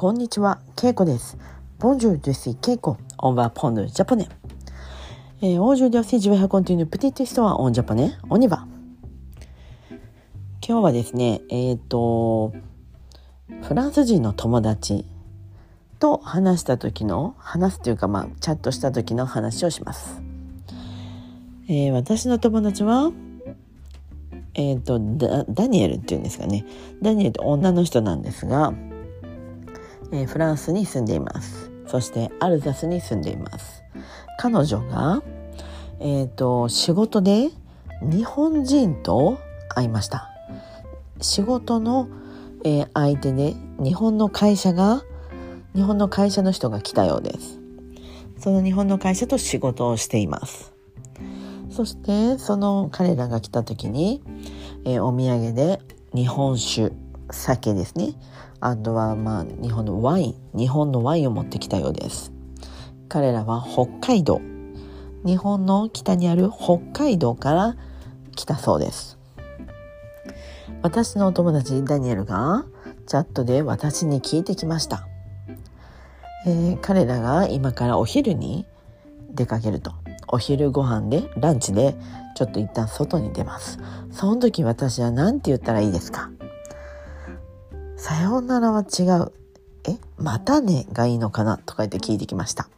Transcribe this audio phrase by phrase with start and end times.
[0.00, 1.36] こんにちは、ケイコです。
[1.78, 2.96] Bonjour, c'est ケイコ。
[3.18, 4.30] On va parler en japonais。
[5.42, 8.66] えー、 Aujourd'hui、je vais continuer petite histoire en japonais、on y va。
[10.66, 12.54] 今日はですね、えっ、と、
[13.60, 15.04] フランス人の友達
[15.98, 20.22] と話した時の、話すというか、まあ、チャットした時の話をします。
[21.68, 23.12] えー、私の友達は、
[24.54, 26.64] えっ、とダ、ダニエルっていうんですかね。
[27.02, 28.72] ダニエルって女の人なんですが、
[30.12, 31.70] えーフランスに住んでいます。
[31.86, 33.82] そしてアルザスに住んでいます。
[34.38, 35.22] 彼女が、
[35.98, 37.50] えっ、と、仕事で
[38.02, 39.38] 日本人と
[39.68, 40.28] 会いました。
[41.20, 42.08] 仕事の、
[42.64, 45.02] えー相手で日本の会社が、
[45.74, 47.60] 日本の会社の人が来たようです。
[48.38, 50.72] その日本の会社と仕事をしています。
[51.70, 54.22] そしてその彼らが来た時に、
[54.84, 55.80] えーお土産で
[56.14, 56.92] 日本酒
[57.32, 58.14] 酒ですね。
[58.60, 62.32] あとはまあ日本のワイン日本のワインを持ってきたようです。
[63.08, 64.40] 彼らは北海道。
[65.24, 67.76] 日本の北にある北海道から
[68.36, 69.18] 来たそうです。
[70.82, 72.64] 私のお友達ダニエルが
[73.06, 75.06] チャットで私に聞いてきました、
[76.46, 78.66] えー彼らが今からお昼に
[79.32, 79.92] 出かけると。
[80.32, 81.96] お昼ご飯でランチで
[82.36, 83.78] ちょっと一旦外に出ます。
[84.12, 86.30] その時私は何て言ったらいいですか？
[88.00, 89.32] さようならは違う
[89.86, 92.70] えまたねがいいのかなとか言って聞いてきました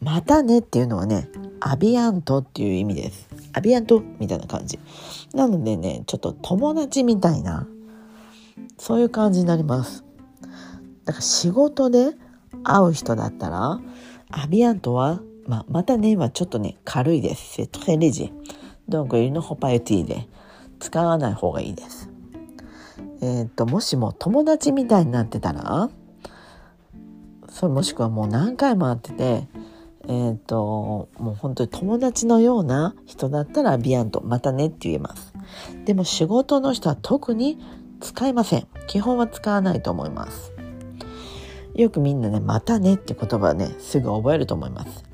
[0.00, 1.28] またねっていうのはね
[1.60, 4.80] アビアントっていう意味ですアビアントみたいな感じ
[5.32, 7.68] なのでねちょっと友達みたいな
[8.78, 10.04] そういう感じになります
[11.04, 12.12] だから仕事で
[12.64, 13.80] 会う人だったら
[14.32, 17.60] アビアントは、まあ、またねはちょっとね軽いです。
[17.62, 18.32] C'est très léger.
[18.88, 20.26] Donc il ne faut pas utiliser.
[20.80, 22.01] 使わない方がいいです。
[23.20, 25.90] えっ、ともしも友達みたいになってたら？
[27.48, 29.48] それもしくはもう何回も会ってて
[30.08, 35.32] えっ、ともう本当に友達のような人だったらビアントまたねって言えます。
[35.84, 37.58] でも仕事の人は特に
[38.00, 38.66] 使いません。
[38.88, 40.52] 基本は使わないと思います。
[41.74, 45.04] よくみんなね、またねって言葉はね、すぐ覚えると思います。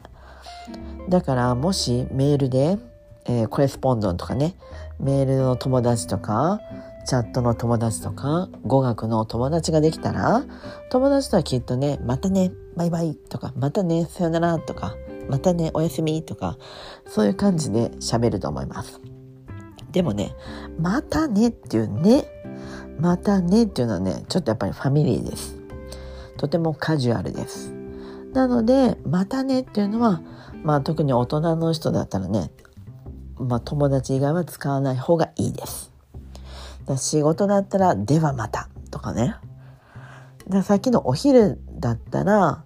[1.08, 2.78] だから、もしメールで、
[3.26, 4.56] えーコレスポンドンとかね、
[4.98, 6.60] メールの友達とか、
[7.08, 10.44] チャットの友達とか、語学の友達ができたら、
[10.91, 14.94] 友達とはきっとね、またね、バイバイとか、またね、さよならとか、
[15.26, 16.58] またね、おやすみとか、
[17.06, 19.00] そういう感じで喋ると思います。
[19.91, 20.36] でもね、
[20.78, 22.26] またねっていうね、
[23.00, 25.56] またねっていうのはね、ちょっとやっぱりファミリーです。
[26.36, 27.72] とてもカジュアルです。
[28.34, 30.20] なので、またねっていうのは、
[30.62, 32.50] まあ特に大人の人だったらね、
[33.38, 35.88] まあ友達以外は使わない方がいいです。
[36.97, 39.37] 仕事だったら、ではまたとかね。
[40.49, 42.65] ださっきのお昼だったら、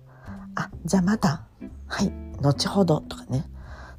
[0.55, 1.43] あ、じゃあまた。
[1.87, 3.45] はい、後ほどとかね。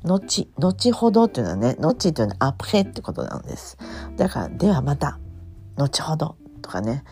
[0.03, 3.77] 後、後ほどっていうのはね、後っていうのはアプレってことなんです。
[4.17, 5.19] だから、ではまた。
[5.75, 7.03] 後ほどとかね。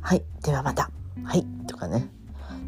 [0.00, 0.90] はい、ではまた。
[1.24, 2.08] はい、とかね。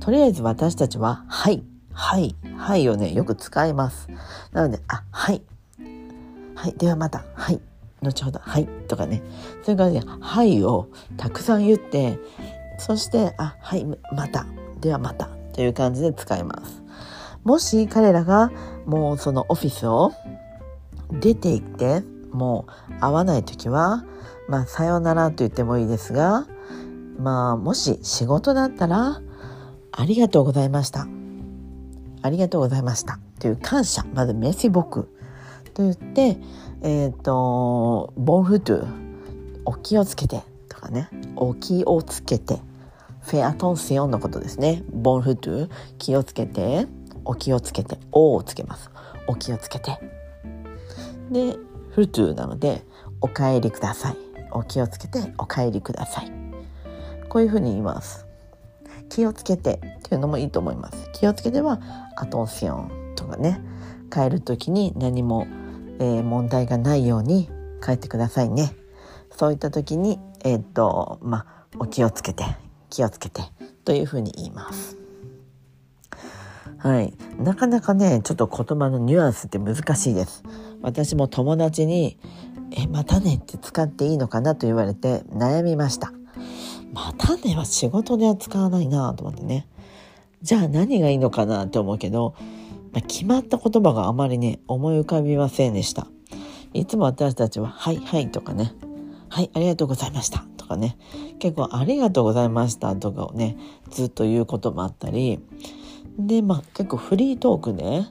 [0.01, 4.09] とりあえず私たちは、はい、はい、はいをね、よく使います。
[4.53, 5.43] なので、あ、はい、
[6.55, 7.61] はい、ではまた、はい、
[8.03, 9.23] 後ほど、はい、とかね。
[9.63, 12.19] それからね、はいをたくさん言って、
[12.79, 14.47] そして、あ、はい、また、
[14.81, 16.83] ではまた、という感じで使います。
[17.45, 18.53] もし彼らが
[18.87, 20.13] もうそのオフィスを
[21.11, 24.05] 出て行って、もう会わないときは、
[24.49, 26.47] まあ、さようならと言ってもいいですが、
[27.19, 29.21] まあ、もし仕事だったら、
[29.93, 31.09] ありがとうございました。
[32.23, 33.19] ありがとうございました。
[33.41, 34.05] という感謝。
[34.15, 35.09] まず、メシボク。
[35.75, 36.39] と言って、
[36.83, 38.87] えっ、と、ボンフトゥ、
[39.65, 40.43] お気をつけて。
[40.69, 41.09] とかね。
[41.37, 42.61] お気をつけて。
[43.23, 44.83] フェアトンシオンのことですね。
[44.93, 46.87] ボンフトゥ、気をつけて。
[47.25, 47.99] お気をつけて。
[48.13, 48.91] おをつけます。
[49.27, 49.99] お気をつけて。
[51.31, 51.57] で、
[51.91, 52.85] フルトゥなので、
[53.21, 54.17] お帰りください。
[54.53, 56.33] お気をつけて、お帰りください。
[57.29, 58.27] こういうふうに言います。
[59.09, 61.11] 気をつけてっていうのもいいと思います。
[61.13, 61.81] 気をつけては、
[62.17, 63.61] アトンシオンとかね、
[64.13, 65.47] 帰る時に何も、
[65.99, 67.49] えー問題がないように
[67.85, 68.75] 帰ってくださいね。
[69.31, 72.45] そういった時に、えーっと、まあ、お気をつけて、
[72.91, 73.43] 気をつけて
[73.85, 74.97] というふうに言います。
[76.79, 77.13] はい。
[77.39, 80.45] なかなかね、ちょっと言葉のニュアンスって難しいです。
[80.81, 82.19] 私も友達に、
[82.71, 84.55] え、またねって使っていいのかな？
[84.55, 86.13] と言われて悩みました。
[86.93, 89.67] またねは仕事では使わないなと思ってね。
[90.43, 91.65] じゃあ何がいいのかな？
[91.65, 92.35] って思うけど、
[93.03, 96.07] 決まった言葉があまりね、思い浮かびませんでした。
[96.75, 98.73] いつも私たちは、はいはいとかね、
[99.29, 100.45] はい、ありがとうございました。
[100.57, 100.99] とかね、
[101.39, 103.57] 結構ありがとうございましたとかをね、
[103.91, 105.41] ずっと言うこともあったり、
[106.19, 108.03] で、まあ結構フリートークで、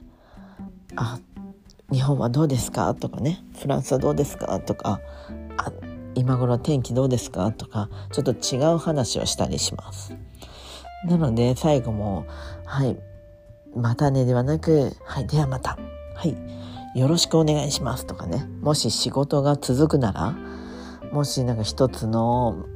[0.96, 1.20] あ、
[1.92, 2.94] 日本はどうですか？
[2.94, 4.58] とかね、フランスはどうですか？
[4.60, 5.00] とか、
[5.56, 5.72] あ、
[6.14, 7.52] 今頃天気どうですか？
[7.52, 10.16] とか、ちょっと違う話をしたりします。
[11.04, 12.26] なので最後も、
[12.64, 12.98] はい、
[13.78, 15.78] またねではなく、はい、ではまた、
[16.14, 16.36] はい、
[16.98, 20.36] よろしくお願いしますとかね、もし仕事が続くなら、
[21.12, 22.66] もしなんか一つの、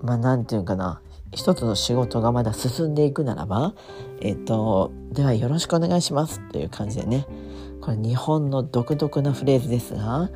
[0.00, 1.02] まあなんていうかな、
[1.32, 3.74] 一つの仕事がまだ進んでいくならば、
[4.20, 7.26] えっ、と、ではよろしくお願いしますという感じでね、
[7.80, 10.30] これ日本の独特なフレーズですが、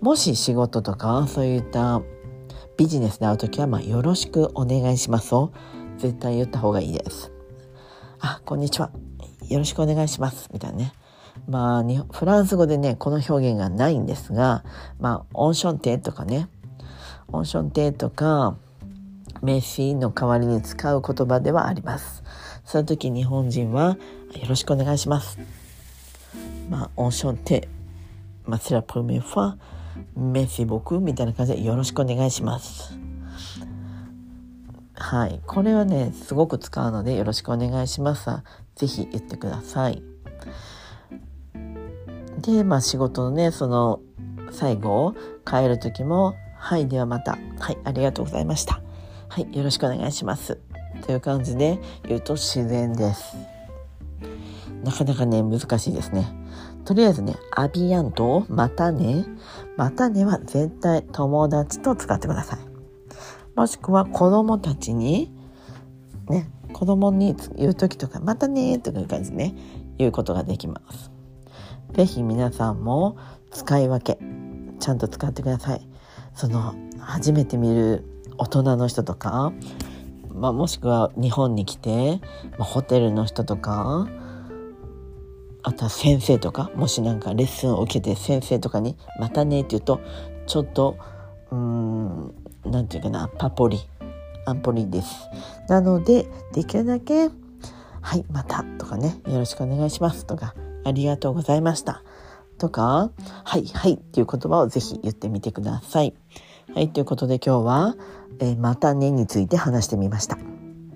[0.00, 2.00] もし仕事とかそういった
[2.76, 5.52] ビジネスで会う時は、まあ、よろしくお願いしますを
[5.98, 7.32] 絶対言った方がいいです。
[8.20, 9.07] あ、こんにちは。
[9.48, 10.48] よろしくお願いします。
[10.52, 10.92] みたいなね。
[11.48, 14.64] まあ、フランス語でね、この表現がないんですが、
[14.98, 16.48] まあ、オンションテとかね、
[17.28, 18.56] オンションテとか、
[19.42, 22.22] メッシの代わりに使う言葉ではあります。
[22.64, 23.96] その時日本人は、
[24.34, 25.38] よろしくお願いします。
[26.68, 27.68] まあ、オンションテ、
[28.44, 29.56] まあ、c'est la première fois,
[30.16, 32.98] merci beaucoup みたいな感じでよろしくお願いします。
[35.00, 35.40] はい。
[35.46, 38.28] これはね、すごく使うのでよろしくお願いします。
[38.74, 40.02] ぜひ言ってください。
[42.40, 44.00] で、まあ仕事のね、その
[44.50, 45.14] 最後を、
[45.46, 47.38] 帰る時も、はい、ではまた。
[47.58, 48.80] はい、ありがとうございました。
[49.28, 50.58] はい、よろしくお願いします。
[51.06, 53.36] という感じで言うと自然です。
[54.82, 56.26] なかなかね、難しいですね。
[56.84, 59.26] とりあえずね、アビアント、またね。
[59.76, 62.67] またねは絶対友達と使ってください。
[63.58, 65.32] もしくは子供たちに、
[66.28, 69.54] ね、子供に言う時とか、またねとかいう感じでね、
[69.98, 71.10] 言うことができます。
[71.90, 73.16] ぜひ皆さんも
[73.50, 74.20] 使い分け、
[74.78, 75.80] ちゃんと使ってください。
[76.34, 78.04] その、初めて見る
[78.36, 79.52] 大人の人とか、
[80.32, 82.20] まあ、もしくは日本に来て、
[82.58, 84.06] まあ、ホテルの人とか、
[85.64, 90.00] あとは先生とか、もしなんかレッスンを受けて先生とかに、またねって言うと、
[90.46, 90.96] ちょっと、
[91.50, 92.34] うーん、
[92.70, 93.78] なんていうかな、パポリ、
[94.46, 95.28] アンポリです。
[95.68, 97.30] なので、できるだけ、
[98.00, 100.54] はい、またとかね、よろしくお願いしますとか、
[100.84, 102.02] ありがとうございました
[102.58, 103.10] とか、
[103.44, 106.14] はい、はいっていう言葉をぜひ言ってみてください。
[106.74, 107.96] はい、ということで今日は、
[108.40, 110.38] えー、またねについて話してみました。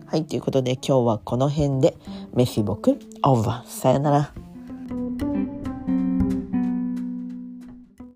[0.06, 1.96] はい、ということで今日はこの辺で、
[2.34, 3.70] メシボク、オーバー。
[3.70, 4.51] さよなら。